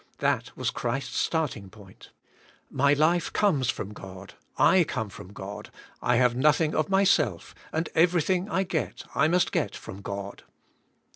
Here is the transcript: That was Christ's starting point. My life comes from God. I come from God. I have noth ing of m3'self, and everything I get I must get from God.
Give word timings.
That 0.17 0.57
was 0.57 0.71
Christ's 0.71 1.15
starting 1.17 1.69
point. 1.69 2.09
My 2.71 2.93
life 2.93 3.31
comes 3.31 3.69
from 3.69 3.93
God. 3.93 4.33
I 4.57 4.83
come 4.83 5.09
from 5.09 5.31
God. 5.31 5.69
I 6.01 6.15
have 6.15 6.35
noth 6.35 6.59
ing 6.59 6.73
of 6.73 6.87
m3'self, 6.87 7.53
and 7.71 7.87
everything 7.93 8.49
I 8.49 8.63
get 8.63 9.03
I 9.13 9.27
must 9.27 9.51
get 9.51 9.75
from 9.75 10.01
God. 10.01 10.41